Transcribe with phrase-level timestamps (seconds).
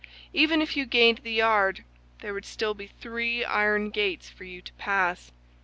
[0.33, 1.83] Even if you gained the yard,
[2.21, 5.31] there would still be three iron gates for you to pass.